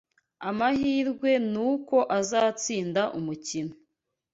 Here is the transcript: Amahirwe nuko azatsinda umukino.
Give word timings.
Amahirwe 0.49 1.31
nuko 1.51 1.97
azatsinda 2.19 3.01
umukino. 3.17 3.73